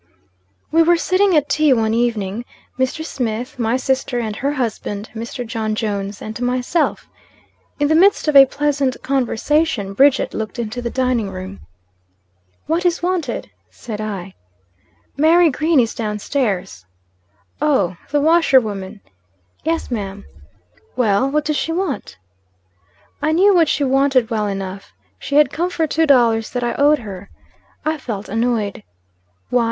WE 0.71 0.81
were 0.81 0.97
sitting 0.97 1.37
at 1.37 1.47
tea 1.47 1.71
one 1.73 1.93
evening 1.93 2.43
Mr. 2.79 3.05
Smith, 3.05 3.59
my 3.59 3.77
sister 3.77 4.17
and 4.17 4.35
her 4.37 4.53
husband, 4.53 5.11
Mr. 5.13 5.45
John 5.45 5.75
Jones, 5.75 6.23
and 6.23 6.41
myself. 6.41 7.07
In 7.79 7.87
the 7.87 7.93
midst 7.93 8.27
of 8.27 8.35
a 8.35 8.47
pleasant 8.47 8.97
conversation, 9.03 9.93
Bridget 9.93 10.33
looked 10.33 10.57
into 10.57 10.81
the 10.81 10.89
dining 10.89 11.29
room. 11.29 11.59
"What 12.65 12.83
is 12.83 13.03
wanted?" 13.03 13.51
said 13.69 14.01
I. 14.01 14.33
"Mary 15.17 15.51
Green 15.51 15.79
is 15.79 15.93
down 15.93 16.17
stairs." 16.17 16.87
"Oh! 17.61 17.95
the 18.09 18.21
washerwoman." 18.21 19.01
"Yes 19.63 19.91
ma'am." 19.91 20.25
"Well, 20.95 21.29
what 21.29 21.45
does 21.45 21.57
she 21.57 21.71
want?" 21.73 22.17
I 23.21 23.33
knew 23.33 23.53
what 23.53 23.69
she 23.69 23.83
wanted 23.83 24.31
well 24.31 24.47
enough. 24.47 24.93
She 25.19 25.35
had 25.35 25.53
come 25.53 25.69
for 25.69 25.85
two 25.85 26.07
dollars 26.07 26.49
that 26.53 26.63
I 26.63 26.73
owed 26.73 26.97
her. 26.97 27.29
I 27.85 27.99
felt 27.99 28.29
annoyed. 28.29 28.81
"Why?" 29.51 29.59